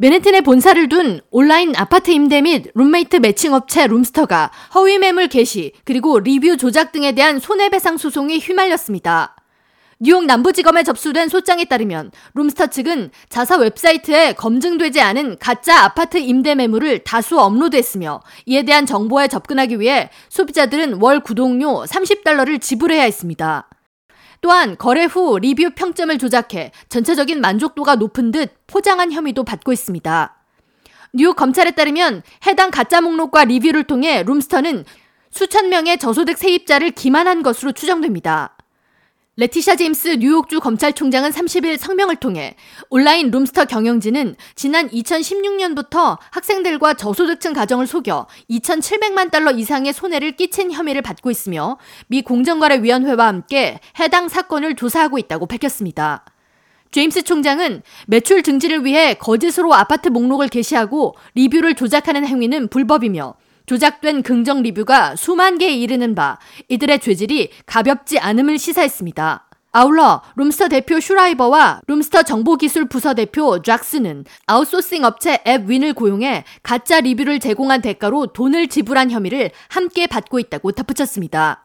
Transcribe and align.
맨해튼에 0.00 0.40
본사를 0.40 0.88
둔 0.88 1.20
온라인 1.30 1.74
아파트 1.76 2.10
임대 2.10 2.40
및 2.40 2.70
룸메이트 2.74 3.16
매칭 3.16 3.52
업체 3.52 3.86
룸스터가 3.86 4.50
허위 4.74 4.96
매물 4.96 5.28
게시 5.28 5.72
그리고 5.84 6.18
리뷰 6.20 6.56
조작 6.56 6.90
등에 6.90 7.12
대한 7.12 7.38
손해배상 7.38 7.98
소송에 7.98 8.38
휘말렸습니다. 8.38 9.36
뉴욕 9.98 10.24
남부지검에 10.24 10.84
접수된 10.84 11.28
소장에 11.28 11.66
따르면 11.66 12.12
룸스터 12.32 12.68
측은 12.68 13.10
자사 13.28 13.58
웹사이트에 13.58 14.32
검증되지 14.32 15.02
않은 15.02 15.36
가짜 15.38 15.84
아파트 15.84 16.16
임대 16.16 16.54
매물을 16.54 17.00
다수 17.00 17.38
업로드했으며 17.38 18.22
이에 18.46 18.62
대한 18.62 18.86
정보에 18.86 19.28
접근하기 19.28 19.80
위해 19.80 20.08
소비자들은 20.30 21.02
월 21.02 21.20
구독료 21.20 21.84
30달러를 21.84 22.58
지불해야 22.58 23.02
했습니다. 23.02 23.68
또한 24.40 24.76
거래 24.78 25.04
후 25.04 25.38
리뷰 25.38 25.70
평점을 25.74 26.16
조작해 26.18 26.72
전체적인 26.88 27.40
만족도가 27.40 27.96
높은 27.96 28.30
듯 28.30 28.54
포장한 28.66 29.12
혐의도 29.12 29.44
받고 29.44 29.72
있습니다. 29.72 30.36
뉴욕 31.12 31.36
검찰에 31.36 31.72
따르면 31.72 32.22
해당 32.46 32.70
가짜 32.70 33.00
목록과 33.00 33.44
리뷰를 33.44 33.84
통해 33.84 34.22
룸스터는 34.22 34.84
수천 35.30 35.68
명의 35.68 35.98
저소득 35.98 36.38
세입자를 36.38 36.92
기만한 36.92 37.42
것으로 37.42 37.72
추정됩니다. 37.72 38.56
레티샤 39.36 39.76
제임스 39.76 40.16
뉴욕주 40.18 40.58
검찰총장은 40.58 41.30
30일 41.30 41.78
성명을 41.78 42.16
통해 42.16 42.56
온라인 42.90 43.30
룸스터 43.30 43.66
경영진은 43.66 44.34
지난 44.56 44.88
2016년부터 44.88 46.18
학생들과 46.32 46.94
저소득층 46.94 47.52
가정을 47.52 47.86
속여 47.86 48.26
2,700만 48.50 49.30
달러 49.30 49.52
이상의 49.52 49.92
손해를 49.92 50.32
끼친 50.32 50.72
혐의를 50.72 51.00
받고 51.02 51.30
있으며 51.30 51.78
미 52.08 52.22
공정거래위원회와 52.22 53.28
함께 53.28 53.78
해당 54.00 54.28
사건을 54.28 54.74
조사하고 54.74 55.16
있다고 55.18 55.46
밝혔습니다. 55.46 56.24
제임스 56.90 57.22
총장은 57.22 57.82
매출 58.08 58.42
증진을 58.42 58.84
위해 58.84 59.14
거짓으로 59.14 59.72
아파트 59.74 60.08
목록을 60.08 60.48
게시하고 60.48 61.14
리뷰를 61.36 61.74
조작하는 61.74 62.26
행위는 62.26 62.66
불법이며 62.66 63.36
조작된 63.70 64.24
긍정 64.24 64.62
리뷰가 64.62 65.14
수만 65.14 65.56
개에 65.56 65.72
이르는 65.72 66.16
바 66.16 66.40
이들의 66.66 66.98
죄질이 66.98 67.50
가볍지 67.66 68.18
않음을 68.18 68.58
시사했습니다. 68.58 69.46
아울러 69.70 70.22
룸스터 70.34 70.66
대표 70.66 70.98
슈라이버와 70.98 71.82
룸스터 71.86 72.24
정보기술 72.24 72.88
부서 72.88 73.14
대표 73.14 73.62
잭스는 73.62 74.24
아웃소싱 74.48 75.04
업체 75.04 75.40
앱윈을 75.46 75.94
고용해 75.94 76.42
가짜 76.64 76.98
리뷰를 76.98 77.38
제공한 77.38 77.80
대가로 77.80 78.32
돈을 78.32 78.66
지불한 78.66 79.12
혐의를 79.12 79.52
함께 79.68 80.08
받고 80.08 80.40
있다고 80.40 80.72
덧붙였습니다. 80.72 81.64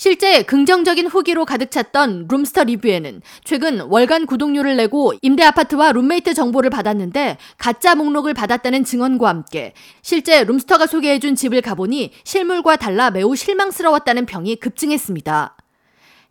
실제 0.00 0.42
긍정적인 0.42 1.08
후기로 1.08 1.44
가득 1.44 1.70
찼던 1.70 2.28
룸스터 2.30 2.64
리뷰에는 2.64 3.20
최근 3.44 3.80
월간 3.82 4.24
구독료를 4.24 4.74
내고 4.78 5.12
임대 5.20 5.42
아파트와 5.42 5.92
룸메이트 5.92 6.32
정보를 6.32 6.70
받았는데 6.70 7.36
가짜 7.58 7.94
목록을 7.94 8.32
받았다는 8.32 8.84
증언과 8.84 9.28
함께 9.28 9.74
실제 10.00 10.42
룸스터가 10.44 10.86
소개해준 10.86 11.34
집을 11.36 11.60
가보니 11.60 12.12
실물과 12.24 12.76
달라 12.76 13.10
매우 13.10 13.36
실망스러웠다는 13.36 14.24
평이 14.24 14.56
급증했습니다. 14.56 15.58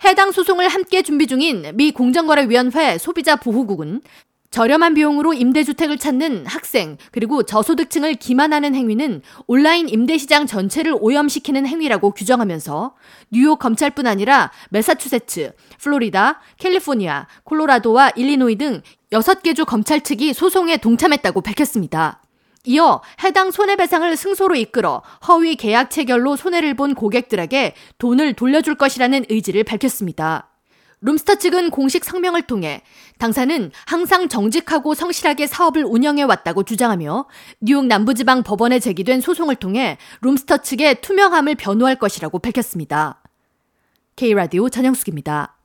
해당 0.03 0.31
소송을 0.31 0.67
함께 0.67 1.03
준비 1.03 1.27
중인 1.27 1.73
미 1.75 1.91
공정거래위원회 1.91 2.97
소비자 2.97 3.35
보호국은 3.35 4.01
저렴한 4.51 4.95
비용으로 4.95 5.33
임대주택을 5.33 5.99
찾는 5.99 6.47
학생, 6.47 6.97
그리고 7.11 7.43
저소득층을 7.43 8.15
기만하는 8.15 8.73
행위는 8.73 9.21
온라인 9.45 9.87
임대시장 9.87 10.47
전체를 10.47 10.97
오염시키는 10.99 11.67
행위라고 11.67 12.11
규정하면서 12.11 12.95
뉴욕 13.29 13.59
검찰뿐 13.59 14.07
아니라 14.07 14.51
메사추세츠, 14.71 15.53
플로리다, 15.79 16.41
캘리포니아, 16.57 17.27
콜로라도와 17.43 18.11
일리노이 18.15 18.55
등 18.55 18.81
6개 19.11 19.55
주 19.55 19.65
검찰 19.65 20.01
측이 20.01 20.33
소송에 20.33 20.77
동참했다고 20.77 21.41
밝혔습니다. 21.41 22.21
이어 22.65 23.01
해당 23.23 23.51
손해배상을 23.51 24.17
승소로 24.17 24.55
이끌어 24.55 25.03
허위 25.27 25.55
계약 25.55 25.91
체결로 25.91 26.35
손해를 26.35 26.73
본 26.73 26.95
고객들에게 26.95 27.75
돈을 27.99 28.33
돌려줄 28.33 28.75
것이라는 28.75 29.25
의지를 29.29 29.63
밝혔습니다. 29.63 30.48
룸스터 31.01 31.35
측은 31.35 31.69
공식 31.69 32.03
성명을 32.03 32.43
통해 32.43 32.81
당사는 33.19 33.71
항상 33.85 34.27
정직하고 34.27 34.93
성실하게 34.93 35.47
사업을 35.47 35.85
운영해 35.85 36.23
왔다고 36.23 36.63
주장하며 36.63 37.25
뉴욕 37.61 37.85
남부지방 37.85 38.43
법원에 38.43 38.79
제기된 38.79 39.21
소송을 39.21 39.55
통해 39.55 39.97
룸스터 40.21 40.57
측의 40.57 41.01
투명함을 41.01 41.55
변호할 41.55 41.95
것이라고 41.95 42.39
밝혔습니다. 42.39 43.21
K라디오 44.15 44.69
전영숙입니다. 44.69 45.58